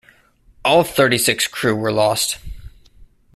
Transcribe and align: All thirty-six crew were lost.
All 0.65 0.83
thirty-six 0.83 1.47
crew 1.47 1.75
were 1.75 1.91
lost. 1.91 2.39